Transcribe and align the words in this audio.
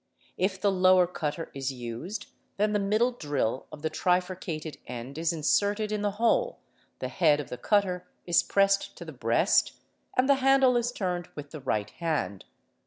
If 0.35 0.59
the 0.59 0.71
lower 0.71 1.05
cutter 1.05 1.51
is 1.53 1.71
used, 1.71 2.25
then 2.57 2.73
the 2.73 2.79
middle 2.79 3.11
drill 3.11 3.67
of 3.71 3.83
the 3.83 3.89
trifureated 3.91 4.77
end 4.87 5.19
is 5.19 5.31
inserted 5.31 5.91
in 5.91 6.01
the 6.01 6.09
hole, 6.17 6.57
the 6.97 7.07
head 7.07 7.39
of 7.39 7.49
the 7.49 7.57
cutter 7.59 8.07
is 8.25 8.41
pressed 8.41 8.97
to 8.97 9.05
the 9.05 9.11
breast, 9.11 9.69
Fig. 9.73 9.81
145. 10.13 10.13
and 10.17 10.27
the 10.29 10.41
handle 10.43 10.75
is 10.75 10.91
turned 10.91 11.27
with 11.35 11.51
the 11.51 11.61
right 11.61 11.91
hand. 11.91 12.45